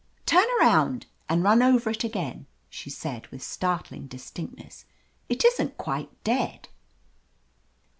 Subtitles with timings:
[0.25, 4.85] "Turn around and run over it again," she said, with startling distinctness.
[5.29, 6.69] "It isn't quite dead."